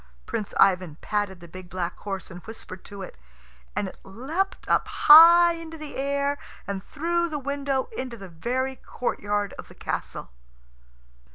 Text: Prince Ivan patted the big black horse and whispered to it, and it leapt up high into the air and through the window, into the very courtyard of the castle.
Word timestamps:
Prince 0.25 0.55
Ivan 0.59 0.95
patted 1.01 1.41
the 1.41 1.47
big 1.47 1.69
black 1.69 1.95
horse 1.99 2.31
and 2.31 2.41
whispered 2.47 2.83
to 2.85 3.03
it, 3.03 3.17
and 3.75 3.87
it 3.89 3.99
leapt 4.01 4.67
up 4.67 4.87
high 4.87 5.53
into 5.53 5.77
the 5.77 5.95
air 5.95 6.39
and 6.65 6.83
through 6.83 7.29
the 7.29 7.37
window, 7.37 7.87
into 7.95 8.17
the 8.17 8.27
very 8.27 8.75
courtyard 8.77 9.53
of 9.59 9.67
the 9.67 9.75
castle. 9.75 10.31